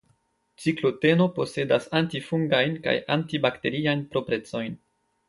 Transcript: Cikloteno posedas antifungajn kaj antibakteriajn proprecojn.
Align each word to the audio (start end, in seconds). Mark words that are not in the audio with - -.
Cikloteno 0.61 1.27
posedas 1.35 1.85
antifungajn 1.99 2.73
kaj 2.87 2.95
antibakteriajn 3.17 4.03
proprecojn. 4.17 4.81